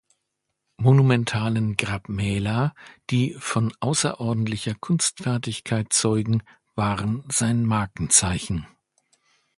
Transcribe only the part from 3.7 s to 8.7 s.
außerordentlicher Kunstfertigkeit zeugen, waren sein Markenzeichen.